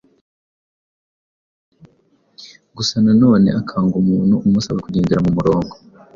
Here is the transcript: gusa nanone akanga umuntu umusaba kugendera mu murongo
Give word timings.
gusa 2.75 2.95
nanone 3.05 3.49
akanga 3.59 3.93
umuntu 4.03 4.35
umusaba 4.47 4.83
kugendera 4.85 5.23
mu 5.25 5.31
murongo 5.37 5.73